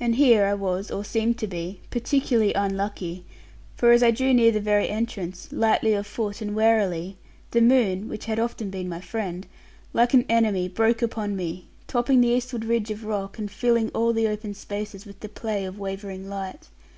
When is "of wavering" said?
15.66-16.30